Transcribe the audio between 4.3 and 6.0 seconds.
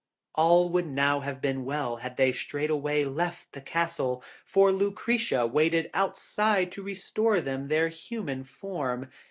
for Lucretia waited